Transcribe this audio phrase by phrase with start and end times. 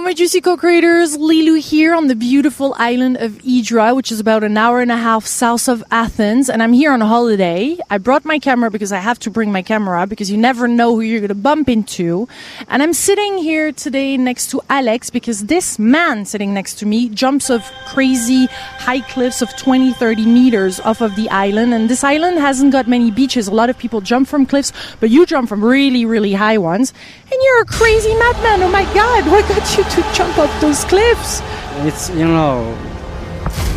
[0.00, 1.18] Hello, my Juicy Co-creators.
[1.18, 4.96] Lilou here on the beautiful island of Hydra, which is about an hour and a
[4.96, 6.48] half south of Athens.
[6.48, 7.76] And I'm here on a holiday.
[7.90, 10.94] I brought my camera because I have to bring my camera because you never know
[10.94, 12.26] who you're going to bump into.
[12.68, 17.10] And I'm sitting here today next to Alex because this man sitting next to me
[17.10, 18.46] jumps off crazy
[18.78, 21.74] high cliffs of 20, 30 meters off of the island.
[21.74, 23.48] And this island hasn't got many beaches.
[23.48, 26.94] A lot of people jump from cliffs, but you jump from really, really high ones.
[27.30, 28.62] And you're a crazy madman.
[28.62, 29.10] Oh my God.
[29.30, 31.40] What got you to jump off those cliffs?
[31.86, 32.74] It's, you know,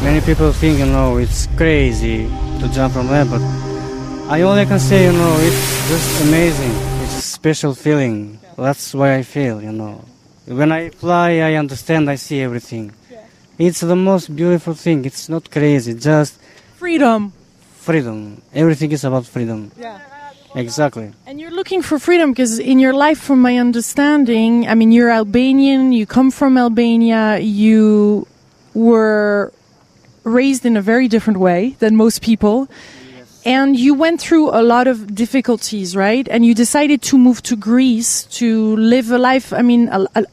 [0.03, 2.27] many people think, you know, it's crazy
[2.59, 3.41] to jump from there, but
[4.29, 6.71] I only can say, you know, it's just amazing.
[7.03, 8.39] It's a special feeling.
[8.57, 10.03] That's why I feel, you know.
[10.45, 12.91] When I fly, I understand, I see everything.
[13.57, 15.05] It's the most beautiful thing.
[15.05, 16.39] It's not crazy, just
[16.77, 17.31] Freedom.
[17.75, 18.41] freedom.
[18.53, 19.71] Everything is about freedom.
[19.79, 19.99] Yeah.
[20.55, 21.11] Exactly.
[21.25, 25.09] And you're looking for freedom because in your life, from my understanding, I mean, you're
[25.09, 28.27] Albanian, you come from Albania, you
[28.73, 29.51] were
[30.23, 32.69] raised in a very different way than most people.
[33.45, 36.25] And you went through a lot of difficulties, right?
[36.29, 40.23] And you decided to move to Greece to live a life, I mean, a, a,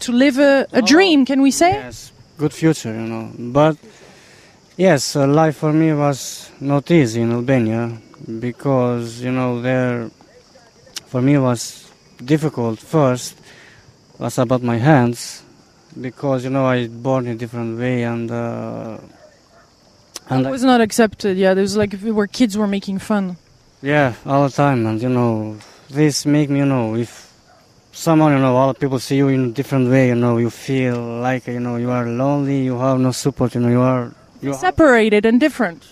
[0.00, 1.72] to live a, a dream, can we say?
[1.72, 3.30] Yes, good future, you know.
[3.38, 3.76] But
[4.78, 8.00] yes, uh, life for me was not easy in Albania
[8.40, 10.10] because you know there
[11.06, 11.90] for me was
[12.24, 12.78] difficult.
[12.78, 13.38] First
[14.18, 15.42] was about my hands
[16.00, 18.98] because you know I born in a different way and uh,
[20.30, 21.54] and It was not accepted, yeah.
[21.54, 23.36] There was like where kids were making fun.
[23.80, 25.56] Yeah, all the time, and you know,
[25.88, 27.32] this make me, you know, if
[27.92, 30.98] someone, you know, all people see you in a different way, you know, you feel
[31.00, 34.50] like, you know, you are lonely, you have no support, you know, you are, you
[34.50, 35.82] are Separated and different.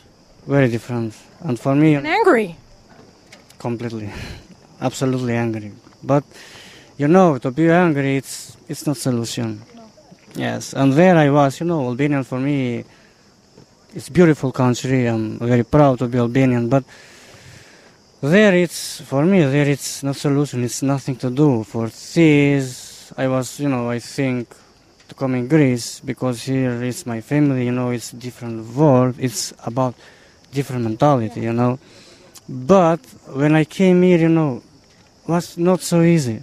[0.47, 1.15] very different.
[1.45, 2.57] And for me, And angry.
[3.59, 4.11] completely,
[4.81, 5.73] absolutely angry.
[6.03, 6.25] But
[6.99, 9.63] you know, to be angry, it's it's not solution.
[10.35, 12.85] Yes, and there I was, you know, Albanian for me,
[13.95, 15.07] it's beautiful country.
[15.07, 16.85] I'm very proud to be Albanian, but
[18.21, 20.65] there it's for me there it's no solution.
[20.65, 21.65] It's nothing to do.
[21.65, 24.49] For this, I was, you know, I think
[25.09, 27.65] to come in Greece because here is my family.
[27.67, 29.15] You know, it's different world.
[29.19, 29.95] It's about
[30.53, 31.41] different mentality.
[31.41, 31.79] You know,
[32.49, 33.01] but
[33.33, 34.63] when I came here, you know,
[35.27, 36.43] was not so easy.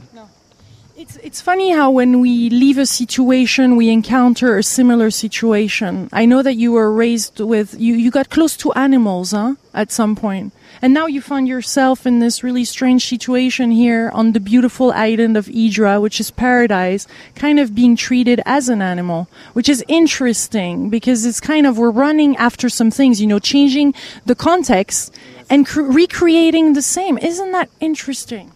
[0.96, 6.08] It's it's funny how when we leave a situation, we encounter a similar situation.
[6.14, 7.96] I know that you were raised with you.
[7.96, 9.56] You got close to animals, huh?
[9.74, 14.34] At some point, and now you find yourself in this really strange situation here on
[14.34, 19.28] the beautiful island of Hydra, which is paradise, kind of being treated as an animal,
[19.54, 23.96] which is interesting because it's kind of we're running after some things, you know, changing
[24.28, 25.12] the context
[25.50, 27.18] and cr- recreating the same.
[27.18, 28.52] Isn't that interesting?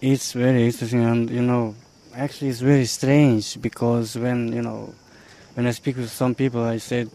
[0.00, 1.74] It's very interesting, and you know,
[2.14, 4.94] actually, it's very strange because when you know,
[5.54, 7.10] when I speak with some people, I said,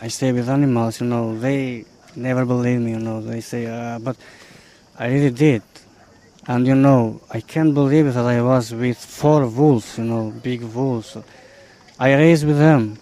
[0.00, 1.00] I stay with animals.
[1.00, 1.84] You know, they
[2.16, 2.92] never believe me.
[2.92, 4.16] You know, they say, uh, but
[4.98, 5.62] I really did,
[6.48, 9.98] and you know, I can't believe that I was with four wolves.
[9.98, 11.16] You know, big wolves.
[12.00, 12.98] I raised with them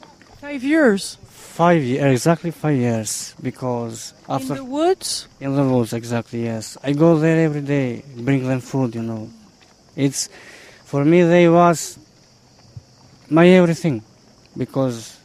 [0.47, 1.19] Five years
[1.57, 5.27] five years, exactly five years, because after in the woods.
[5.41, 6.77] In the woods, exactly, yes.
[6.85, 9.31] I go there every day, bring them food, you know.
[9.97, 10.29] It's,
[10.85, 11.99] for me, they was
[13.31, 14.03] my everything,
[14.55, 15.17] because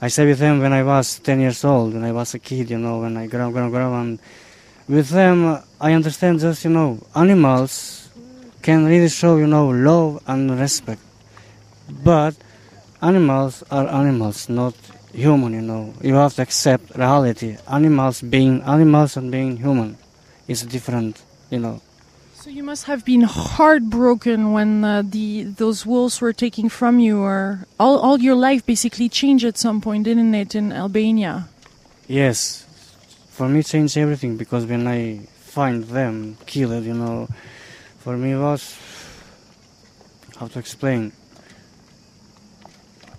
[0.00, 2.70] I stayed with them when I was 10 years old, when I was a kid,
[2.70, 4.18] you know, when I grow, grow, grow, and
[4.88, 8.08] with them, uh, I understand just, you know, animals
[8.62, 11.02] can really show, you know, love and respect.
[12.02, 12.34] But
[13.02, 14.74] animals are animals, not
[15.12, 15.94] human, you know.
[16.02, 17.56] You have to accept reality.
[17.68, 19.96] Animals being animals and being human
[20.46, 21.80] is different, you know.
[22.34, 27.20] So you must have been heartbroken when uh, the those wolves were taken from you,
[27.20, 31.48] or all all your life basically changed at some point, didn't it, in Albania?
[32.06, 32.64] Yes,
[33.30, 37.28] for me changed everything because when I find them killed, you know,
[37.98, 38.78] for me was
[40.38, 41.12] how to explain.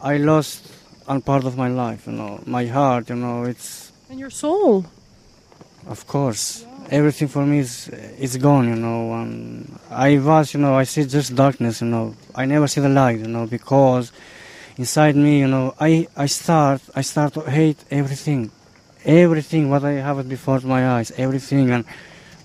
[0.02, 0.69] I lost
[1.10, 4.86] one part of my life, you know, my heart, you know, it's And your soul.
[5.88, 6.66] Of course,
[7.00, 7.90] everything for me is
[8.26, 9.02] is gone, you know.
[9.20, 9.34] And
[9.90, 12.06] I was, you know, I see just darkness, you know.
[12.42, 14.06] I never see the light, you know, because
[14.78, 15.92] inside me, you know, I
[16.26, 18.42] I start I start to hate everything,
[19.24, 21.66] everything what I have before my eyes, everything.
[21.76, 21.84] And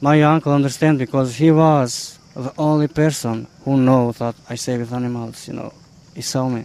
[0.09, 4.93] my uncle understand because he was the only person who knows that I stay with
[5.01, 5.73] animals, you know.
[6.15, 6.63] He saw me,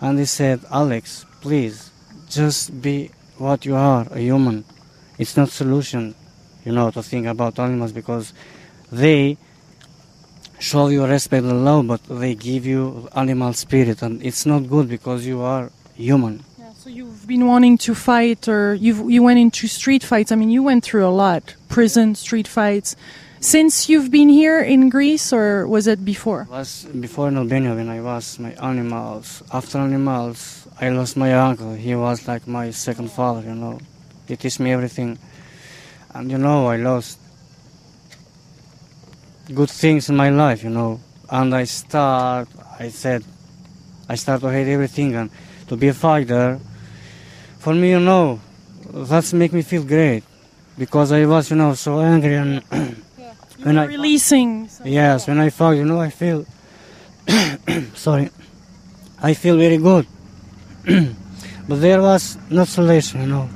[0.00, 1.90] and he said, Alex, please,
[2.28, 4.64] just be what you are, a human
[5.20, 6.14] it's not solution,
[6.64, 8.32] you know, to think about animals because
[8.90, 9.36] they
[10.58, 14.88] show you respect and love, but they give you animal spirit, and it's not good
[14.88, 16.42] because you are human.
[16.58, 20.32] Yeah, so you've been wanting to fight, or you you went into street fights.
[20.32, 22.96] I mean, you went through a lot: prison, street fights.
[23.40, 26.46] Since you've been here in Greece, or was it before?
[26.50, 29.42] was before in Albania when I was my animals.
[29.50, 31.72] After animals, I lost my uncle.
[31.72, 33.80] He was like my second father, you know.
[34.28, 35.18] He teach me everything,
[36.12, 37.18] and you know I lost
[39.54, 41.00] good things in my life, you know.
[41.30, 42.46] And I start,
[42.78, 43.24] I said,
[44.06, 45.30] I start to hate everything and
[45.68, 46.60] to be a fighter.
[47.58, 48.38] For me, you know,
[48.92, 50.24] that's make me feel great
[50.76, 52.62] because I was, you know, so angry and
[53.60, 54.68] You When I- releasing.
[54.84, 56.46] Yes, when I fight, you know, I feel.
[57.94, 58.30] sorry,
[59.22, 60.06] I feel very good.
[61.68, 63.48] but there was no solution, you know.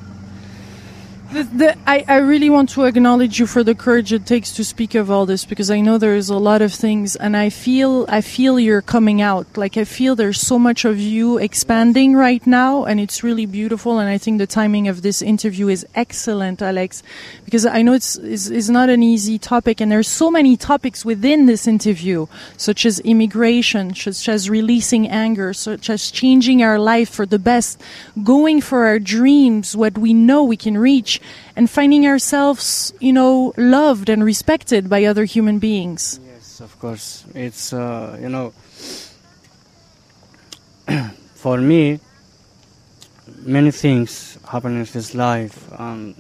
[1.35, 4.95] The, I, I really want to acknowledge you for the courage it takes to speak
[4.95, 8.21] of all this because I know there's a lot of things and I feel I
[8.21, 9.57] feel you're coming out.
[9.57, 13.99] Like I feel there's so much of you expanding right now and it's really beautiful
[13.99, 17.03] and I think the timing of this interview is excellent, Alex,
[17.45, 21.05] because I know it's is is not an easy topic and there's so many topics
[21.05, 27.09] within this interview, such as immigration, such as releasing anger, such as changing our life
[27.09, 27.83] for the best,
[28.23, 31.21] going for our dreams, what we know we can reach,
[31.57, 36.21] and finding ourselves, you know, loved and respected by other human beings.
[36.27, 37.25] Yes, of course.
[37.35, 38.53] It's, uh, you know,
[41.35, 42.01] for me,
[43.43, 45.69] many things happen in this life.
[45.79, 46.15] Um,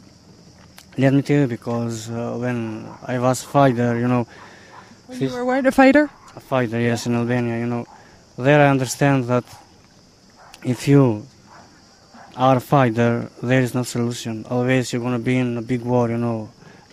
[0.96, 4.26] let me tell you, because uh, when I was fighter, you know,
[5.10, 6.08] You were what, a fighter?
[6.36, 7.84] a fighter, yes, in Albania, you know,
[8.38, 9.44] there I understand that
[10.64, 11.26] if you
[12.36, 14.44] are a fighter, there is no solution.
[14.50, 16.50] Always you're gonna be in a big war, you know.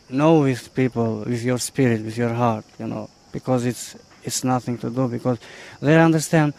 [0.09, 4.77] Know with people, with your spirit, with your heart, you know, because it's it's nothing
[4.79, 5.07] to do.
[5.07, 5.39] Because
[5.81, 6.53] they understand.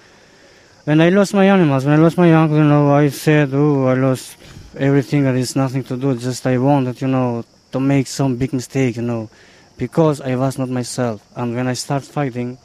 [0.84, 3.86] When I lost my animals, when I lost my uncle, you know, I said, oh,
[3.86, 4.36] I lost
[4.76, 6.16] everything, and it's nothing to do.
[6.16, 9.30] Just I wanted, you know, to make some big mistake, you know,
[9.76, 11.22] because I was not myself.
[11.36, 12.58] And when I start fighting,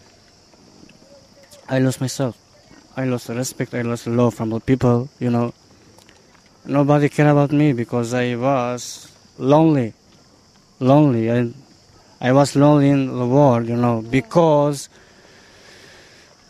[1.69, 2.37] I lost myself.
[2.95, 5.53] I lost respect, I lost love from the people, you know.
[6.67, 9.93] Nobody cared about me because I was lonely.
[10.81, 11.31] Lonely.
[11.31, 11.49] I,
[12.19, 14.89] I was lonely in the world, you know, because,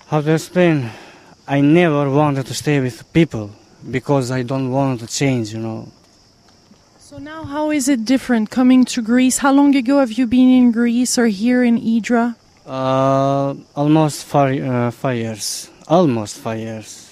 [0.08, 0.90] how to explain,
[1.48, 3.52] I never wanted to stay with people
[3.92, 5.92] because I don't want to change, you know.
[6.98, 9.38] So now, how is it different coming to Greece?
[9.38, 12.36] How long ago have you been in Greece or here in Hydra?
[12.66, 15.70] Uh, almost five, uh, five years.
[15.88, 17.07] Almost five years.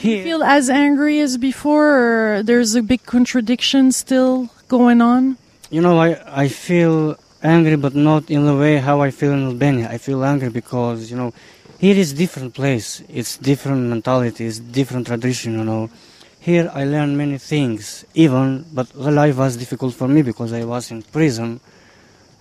[0.00, 5.36] Do you feel as angry as before, or there's a big contradiction still going on?
[5.70, 9.44] You know, I, I feel angry, but not in the way how I feel in
[9.44, 9.88] Albania.
[9.90, 11.34] I feel angry because, you know,
[11.78, 13.02] here is different place.
[13.08, 15.90] It's different mentality, it's different tradition, you know.
[16.38, 20.64] Here I learned many things, even, but the life was difficult for me because I
[20.64, 21.60] was in prison.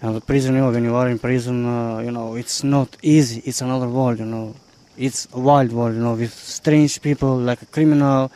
[0.01, 2.95] And the prison, you know, when you are in prison, uh, you know, it's not
[3.01, 3.41] easy.
[3.45, 4.55] It's another world, you know.
[4.97, 8.31] It's a wild world, you know, with strange people, like a criminal.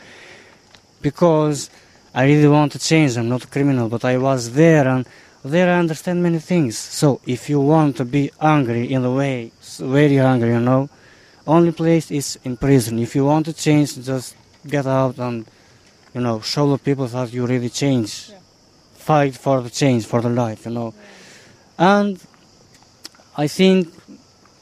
[1.00, 1.70] Because
[2.14, 3.16] I really want to change.
[3.16, 5.06] I'm not a criminal, but I was there and
[5.44, 6.78] there I understand many things.
[6.78, 9.50] So if you want to be angry in the way,
[9.80, 10.88] very angry, you know,
[11.46, 12.98] only place is in prison.
[13.00, 15.44] If you want to change, just get out and,
[16.14, 18.30] you know, show the people that you really change.
[18.94, 20.94] Fight for the change, for the life, you know.
[21.76, 22.20] And
[23.36, 23.92] I think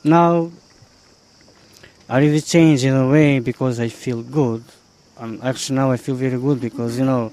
[0.03, 0.51] now
[2.11, 4.65] I really change in a way because I feel good.
[5.17, 7.33] And actually now I feel very good because, you know,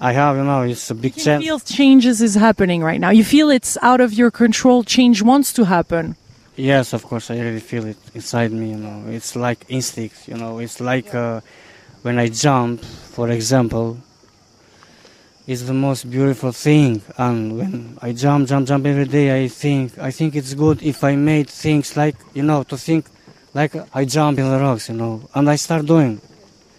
[0.00, 3.10] I have, you know, it's a big You feel changes is happening right now.
[3.10, 4.84] You feel it's out of your control.
[4.84, 6.16] Change wants to happen.
[6.56, 9.04] Yes, of course, I really feel it inside me, you know.
[9.06, 10.58] It's like instinct, you know.
[10.58, 11.42] It's like uh,
[12.00, 13.98] when I jump, for example,
[15.46, 17.02] it's the most beautiful thing.
[17.18, 21.02] And when I jump, jump, jump every day, I think, I think it's good if
[21.02, 23.06] I made things like, you know, to think
[23.54, 25.28] like I jump in the rocks, you know.
[25.34, 26.20] And I start doing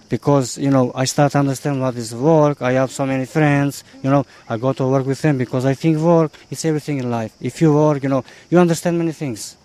[0.09, 2.61] because, you know, I start understand what is work.
[2.61, 5.73] I have so many friends, you know, I go to work with them because I
[5.73, 7.35] think work is everything in life.
[7.41, 9.57] If you work, you know, you understand many things.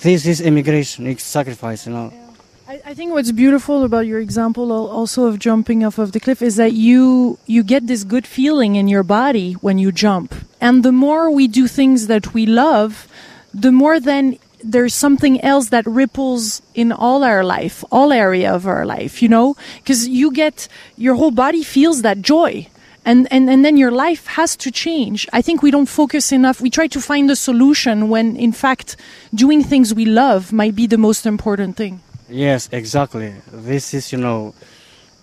[0.00, 2.27] This is immigration, it's sacrifice, you know.
[2.68, 6.42] I, I think what's beautiful about your example also of jumping off of the cliff
[6.42, 10.34] is that you you get this good feeling in your body when you jump.
[10.60, 13.08] And the more we do things that we love,
[13.54, 18.66] the more then there's something else that ripples in all our life, all area of
[18.66, 19.56] our life, you know?
[19.78, 22.68] Because you get your whole body feels that joy.
[23.08, 25.26] and, and, and then your life has to change.
[25.32, 26.60] I think we don't focus enough.
[26.60, 28.96] We try to find a solution when, in fact,
[29.32, 32.02] doing things we love might be the most important thing.
[32.30, 33.34] Yes, exactly.
[33.52, 34.54] This is, you know,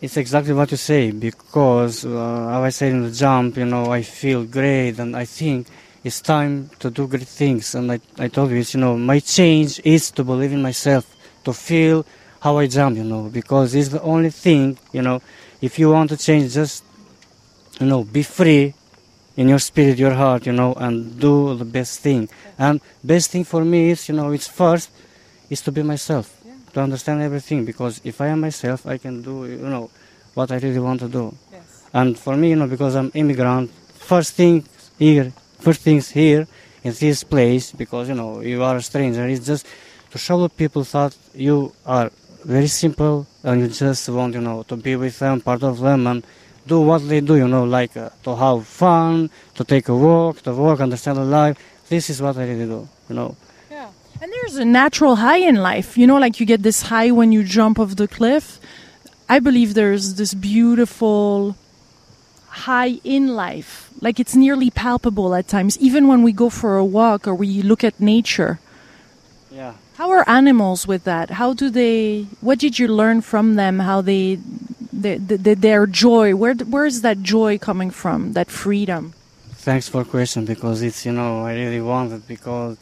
[0.01, 3.91] it's exactly what you say because, uh, as I said in the jump, you know,
[3.91, 5.67] I feel great and I think
[6.03, 7.75] it's time to do great things.
[7.75, 11.05] And I, I told you, you know, my change is to believe in myself,
[11.45, 12.05] to feel
[12.41, 15.21] how I jump, you know, because it's the only thing, you know,
[15.61, 16.83] if you want to change, just,
[17.79, 18.73] you know, be free
[19.37, 22.29] in your spirit, your heart, you know, and do the best thing.
[22.57, 24.89] And best thing for me is, you know, it's first
[25.49, 26.34] is to be myself,
[26.75, 27.65] to understand everything.
[27.65, 29.89] Because if I am myself, I can do, you know,
[30.35, 31.35] what I really want to do.
[31.93, 33.71] And for me, you know, because I'm immigrant,
[34.11, 34.65] first thing
[34.99, 36.45] here, first things here
[36.83, 39.65] in this place, because you know you are a stranger, it's just
[40.11, 42.11] to show the people that you are
[42.43, 46.05] very simple and you just want, you know, to be with them, part of them,
[46.05, 46.23] and
[46.67, 50.41] do what they do, you know, like uh, to have fun, to take a walk,
[50.41, 51.57] to work, understand the life.
[51.87, 53.35] This is what I really do, you know.
[54.21, 55.97] And there's a natural high in life.
[55.97, 58.59] You know, like you get this high when you jump off the cliff.
[59.27, 61.55] I believe there's this beautiful
[62.47, 63.89] high in life.
[64.01, 67.61] Like it's nearly palpable at times, even when we go for a walk or we
[67.61, 68.59] look at nature.
[69.51, 69.73] Yeah.
[69.95, 71.31] How are animals with that?
[71.31, 72.27] How do they?
[72.41, 73.79] What did you learn from them?
[73.79, 74.39] How they,
[74.91, 76.35] they, they their joy?
[76.35, 78.33] Where where is that joy coming from?
[78.33, 79.13] That freedom?
[79.53, 82.77] Thanks for question because it's you know I really want it because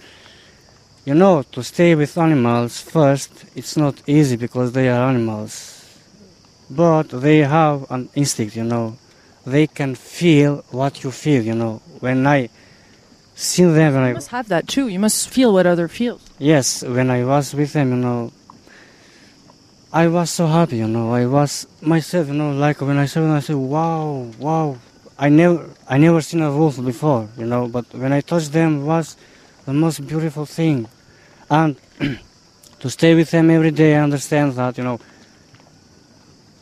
[1.05, 5.53] you know to stay with animals first it's not easy because they are animals,
[6.69, 8.97] but they have an instinct you know
[9.45, 12.49] they can feel what you feel you know when I
[13.35, 14.87] see them when You I must have that too.
[14.87, 16.21] You must feel what other feels.
[16.39, 18.31] Yes, when I was with them, you know,
[19.91, 21.13] I was so happy, you know.
[21.13, 24.77] I was myself, you know, like when I saw them, I said, "Wow, wow!"
[25.17, 27.67] I never, I never seen a wolf before, you know.
[27.67, 29.17] But when I touched them, was
[29.65, 30.87] the most beautiful thing,
[31.49, 31.75] and
[32.79, 34.99] to stay with them every day, I understand that, you know,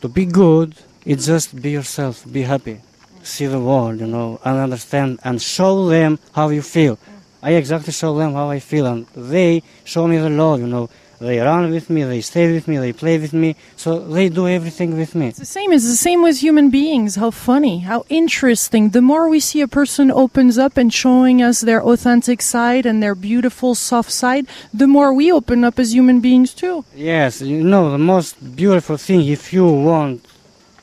[0.00, 2.80] to be good, it's just be yourself, be happy,
[3.22, 6.98] see the world, you know, and understand and show them how you feel.
[7.42, 10.60] I exactly show them how I feel, and they show me the love.
[10.60, 10.90] You know,
[11.22, 14.48] they run with me, they stay with me, they play with me, so they do
[14.48, 15.28] everything with me.
[15.28, 15.72] It's the same.
[15.72, 17.14] It's the same with human beings.
[17.14, 18.90] How funny, how interesting.
[18.90, 23.00] The more we see a person opens up and showing us their authentic side and
[23.02, 26.84] their beautiful soft side, the more we open up as human beings too.
[26.94, 30.26] Yes, you know, the most beautiful thing if you want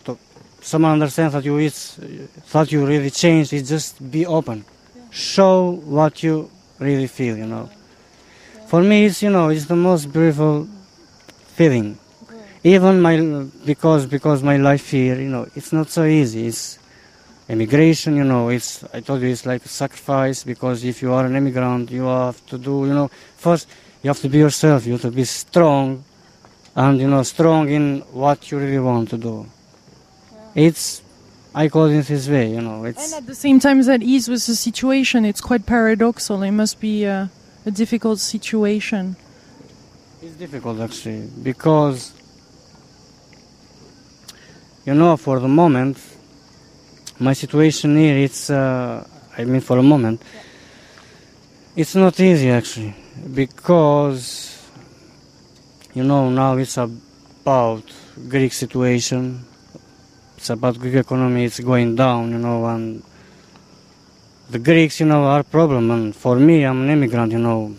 [0.06, 0.18] to
[0.62, 2.00] someone understands that you is
[2.52, 4.64] that you really changed, is just be open,
[5.10, 7.36] show what you really feel.
[7.38, 7.70] You know,
[8.70, 10.68] for me, it's you know, it's the most beautiful
[11.58, 11.98] feeling.
[12.64, 13.16] Even my
[13.66, 16.46] because because my life here, you know, it's not so easy.
[16.46, 16.78] It's
[17.48, 18.50] immigration, you know.
[18.50, 22.06] It's I told you it's like a sacrifice because if you are an immigrant, you
[22.06, 23.68] have to do, you know, first
[24.04, 24.86] you have to be yourself.
[24.86, 26.04] You have to be strong,
[26.76, 29.48] and you know, strong in what you really want to do.
[30.54, 31.02] It's
[31.56, 32.84] I call it this way, you know.
[32.84, 35.26] It's And at the same time, at ease with the situation.
[35.26, 36.48] It's quite paradoxal.
[36.48, 37.32] It must be a,
[37.66, 39.16] a difficult situation.
[40.22, 42.14] It's difficult actually because
[44.86, 45.98] you know for the moment
[47.20, 49.06] my situation here it's uh,
[49.38, 50.22] I mean for a moment
[51.76, 52.96] it's not easy actually
[53.34, 54.68] because
[55.94, 57.84] you know now it's about
[58.28, 59.46] Greek situation
[60.38, 63.04] it's about Greek economy it's going down you know and
[64.50, 67.76] the Greeks you know are a problem and for me I'm an immigrant you know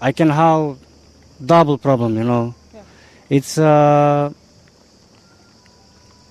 [0.00, 0.78] I can have
[1.44, 2.54] double problem, you know.
[3.28, 4.32] It's uh,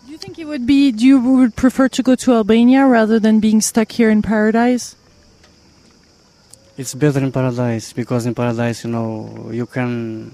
[0.05, 0.91] Do you think it would be?
[0.91, 4.95] Do you would prefer to go to Albania rather than being stuck here in paradise?
[6.79, 10.31] it's better in paradise because in paradise, you know, you can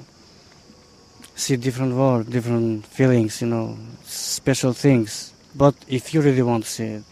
[1.33, 5.33] see different world, different feelings, you know, special things.
[5.55, 7.03] But if you really want to see it,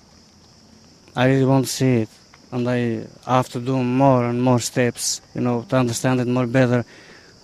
[1.15, 2.09] I really want to see it,
[2.53, 6.45] and I have to do more and more steps, you know, to understand it more
[6.45, 6.85] better.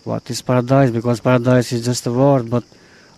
[0.03, 0.91] What is paradise?
[0.91, 2.63] Because paradise is just a word, but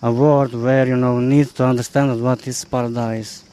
[0.00, 3.44] a word where you know need to understand what is paradise,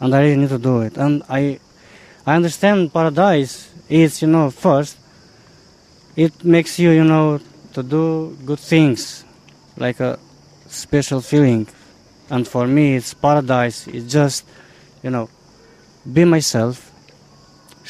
[0.00, 0.96] and I really need to do it.
[0.96, 1.60] And I,
[2.26, 4.98] I understand paradise is you know first,
[6.16, 7.40] it makes you you know
[7.74, 9.24] to do good things,
[9.76, 10.18] like a
[10.66, 11.68] special feeling,
[12.30, 13.86] and for me it's paradise.
[13.86, 14.44] It's just
[15.02, 15.28] you know
[16.10, 16.91] be myself,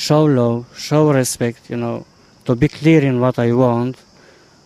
[0.03, 2.05] show love, show respect, you know,
[2.45, 3.97] to be clear in what I want,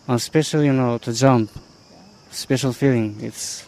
[0.07, 1.51] and especially, you know, to jump.
[2.31, 3.17] Special feeling.
[3.21, 3.66] It's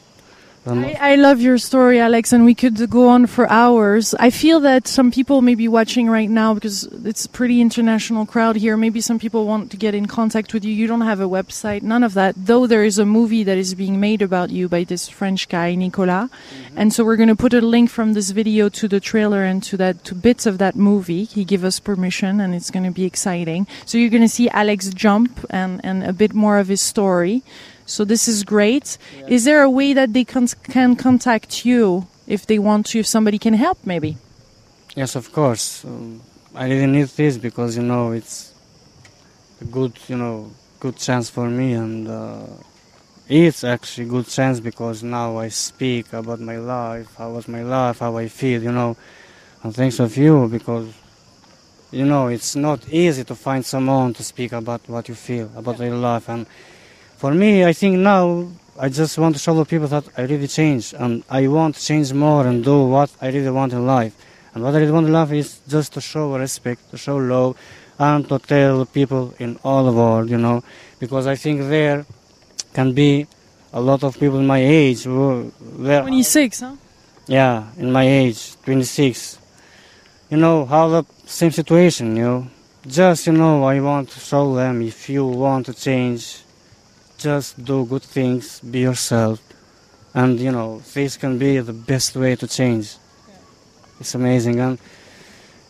[0.65, 4.13] I, I love your story, Alex, and we could go on for hours.
[4.19, 8.25] I feel that some people may be watching right now because it's a pretty international
[8.25, 8.75] crowd here.
[8.75, 10.73] Maybe some people want to get in contact with you.
[10.73, 12.35] You don't have a website, none of that.
[12.37, 15.75] Though there is a movie that is being made about you by this French guy,
[15.75, 16.29] Nicolas.
[16.29, 16.77] Mm-hmm.
[16.77, 19.63] And so we're going to put a link from this video to the trailer and
[19.63, 21.23] to that to bits of that movie.
[21.23, 23.65] He gave us permission, and it's going to be exciting.
[23.85, 27.43] So you're going to see Alex jump and and a bit more of his story.
[27.89, 28.97] So this is great.
[29.27, 33.07] Is there a way that they can, can contact you if they want to, if
[33.07, 34.17] somebody can help maybe?
[34.95, 35.85] yes, of course.
[35.85, 36.21] Um,
[36.55, 38.53] I really need this because you know it's
[39.61, 42.45] a good, you know, good chance for me, and uh,
[43.27, 47.99] it's actually good chance because now I speak about my life, how was my life,
[47.99, 48.97] how I feel, you know,
[49.63, 50.87] and thanks of you because
[51.91, 55.79] you know it's not easy to find someone to speak about what you feel about
[55.79, 56.45] your life, and
[57.19, 58.47] for me, I think now
[58.79, 61.81] I just want to show the people that I really change, and I want to
[61.83, 64.13] change more and do what I really want in life.
[64.53, 67.57] And what I really want in life is just to show respect, to show love,
[67.99, 70.63] and to tell people in all the world, you know,
[70.99, 72.05] because I think there
[72.73, 73.27] can be
[73.73, 76.75] a lot of people in my age who there 26, huh?
[77.27, 79.37] yeah in my age 26
[80.31, 82.47] you know how the same situation you know
[82.87, 86.41] just you know i want to show them if you want to change
[87.19, 89.39] just do good things be yourself
[90.13, 92.95] and you know this can be the best way to change
[93.99, 94.79] it's amazing and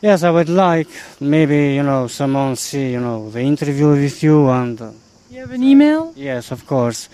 [0.01, 0.89] yes i would like
[1.19, 4.91] maybe you know someone see you know the interview with you and uh,
[5.29, 6.11] You have an email?
[6.15, 7.07] Yes, of course.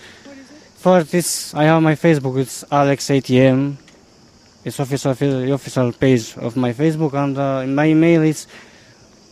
[0.76, 2.38] For this, I have my Facebook.
[2.40, 3.76] It's Alex ATM.
[4.64, 8.46] It's official the official page of my Facebook, and uh, my email is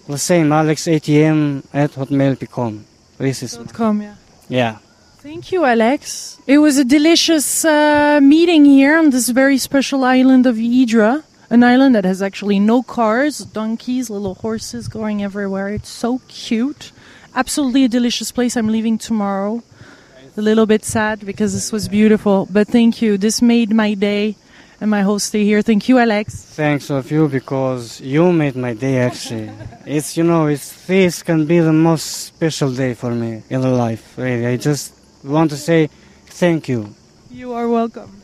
[0.07, 2.85] the same AlexATM at hotmail.com.
[3.17, 4.15] This is Dot .com, yeah.
[4.49, 4.77] yeah.
[5.25, 6.39] Thank you, Alex.
[6.47, 11.65] It was a delicious uh, meeting here on this very special island of Hydra, an
[11.65, 15.71] island that has actually no cars, donkeys, little horses going everywhere.
[15.71, 16.93] It's so cute.
[17.35, 18.55] Absolutely a delicious place.
[18.55, 19.63] I'm leaving tomorrow.
[20.37, 23.17] A little bit sad because this was beautiful, but thank you.
[23.17, 24.37] This made my day
[24.79, 25.63] and my whole stay here.
[25.63, 26.35] Thank you, Alex.
[26.35, 28.99] Thanks of you because you made my day.
[28.99, 29.51] Actually,
[29.87, 34.19] it's you know it's this can be the most special day for me in life.
[34.19, 34.94] Really, I just
[35.31, 35.89] want to say
[36.27, 36.95] thank you.
[37.31, 38.23] You are welcome.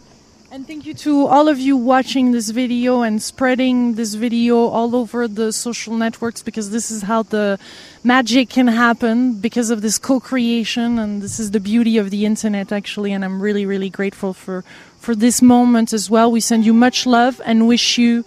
[0.53, 4.97] And thank you to all of you watching this video and spreading this video all
[4.97, 7.57] over the social networks because this is how the
[8.03, 12.73] magic can happen because of this co-creation and this is the beauty of the internet
[12.73, 14.65] actually and I'm really really grateful for
[14.99, 16.33] for this moment as well.
[16.33, 18.25] We send you much love and wish you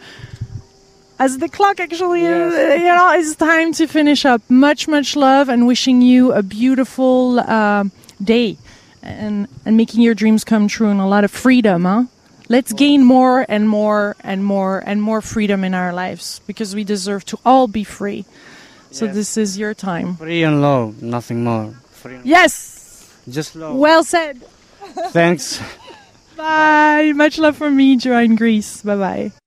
[1.19, 4.41] as the clock actually is, you know it's time to finish up.
[4.49, 7.83] Much much love and wishing you a beautiful uh,
[8.23, 8.57] day
[9.03, 12.03] and and making your dreams come true and a lot of freedom, huh?
[12.49, 16.83] Let's gain more and more and more and more freedom in our lives because we
[16.83, 18.25] deserve to all be free.
[18.91, 19.15] So Yes.
[19.15, 20.15] this is your time.
[20.17, 21.73] Free and love, nothing more.
[21.91, 23.09] Free and Yes.
[23.29, 23.75] just love.
[23.75, 24.41] Well said.
[25.11, 25.59] Thanks.
[26.37, 27.11] Bye.
[27.15, 28.81] Much love from me, Joanne Greece.
[28.83, 29.42] Bye bye.